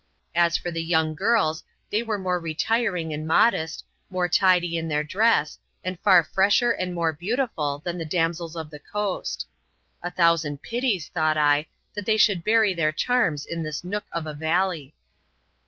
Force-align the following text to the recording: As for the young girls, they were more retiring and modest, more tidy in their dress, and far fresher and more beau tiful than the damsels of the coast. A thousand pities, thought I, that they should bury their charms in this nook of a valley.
As 0.33 0.57
for 0.57 0.71
the 0.71 0.81
young 0.81 1.13
girls, 1.13 1.63
they 1.91 2.01
were 2.01 2.17
more 2.17 2.39
retiring 2.39 3.13
and 3.13 3.27
modest, 3.27 3.85
more 4.09 4.27
tidy 4.27 4.75
in 4.75 4.87
their 4.87 5.03
dress, 5.03 5.59
and 5.83 5.99
far 5.99 6.23
fresher 6.23 6.71
and 6.71 6.95
more 6.95 7.13
beau 7.13 7.35
tiful 7.35 7.77
than 7.85 7.99
the 7.99 8.03
damsels 8.03 8.55
of 8.55 8.71
the 8.71 8.79
coast. 8.79 9.45
A 10.01 10.09
thousand 10.09 10.63
pities, 10.63 11.09
thought 11.09 11.37
I, 11.37 11.67
that 11.93 12.07
they 12.07 12.17
should 12.17 12.43
bury 12.43 12.73
their 12.73 12.91
charms 12.91 13.45
in 13.45 13.61
this 13.61 13.83
nook 13.83 14.05
of 14.11 14.25
a 14.25 14.33
valley. 14.33 14.95